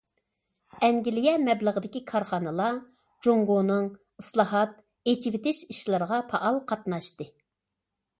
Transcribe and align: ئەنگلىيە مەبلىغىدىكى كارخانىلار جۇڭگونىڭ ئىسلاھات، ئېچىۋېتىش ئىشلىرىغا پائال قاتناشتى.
ئەنگلىيە 0.85 1.33
مەبلىغىدىكى 1.41 1.99
كارخانىلار 2.11 2.79
جۇڭگونىڭ 3.27 3.85
ئىسلاھات، 4.23 4.73
ئېچىۋېتىش 5.13 5.61
ئىشلىرىغا 5.75 6.19
پائال 6.33 6.59
قاتناشتى. 6.73 7.29